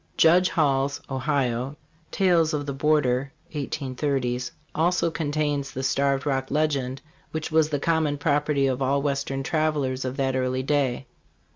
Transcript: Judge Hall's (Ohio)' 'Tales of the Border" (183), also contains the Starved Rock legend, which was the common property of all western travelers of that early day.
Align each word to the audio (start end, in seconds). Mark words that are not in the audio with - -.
Judge 0.17 0.49
Hall's 0.49 0.99
(Ohio)' 1.11 1.77
'Tales 2.11 2.55
of 2.55 2.65
the 2.65 2.73
Border" 2.73 3.31
(183), 3.51 4.41
also 4.81 5.11
contains 5.11 5.69
the 5.69 5.83
Starved 5.83 6.25
Rock 6.25 6.49
legend, 6.49 7.03
which 7.29 7.51
was 7.51 7.69
the 7.69 7.79
common 7.79 8.17
property 8.17 8.65
of 8.65 8.81
all 8.81 9.03
western 9.03 9.43
travelers 9.43 10.03
of 10.03 10.17
that 10.17 10.35
early 10.35 10.63
day. 10.63 11.05